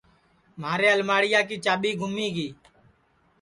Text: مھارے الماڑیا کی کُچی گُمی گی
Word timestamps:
مھارے 0.61 0.87
الماڑیا 0.95 1.39
کی 1.47 1.57
کُچی 1.63 1.91
گُمی 1.99 2.27
گی 2.35 2.47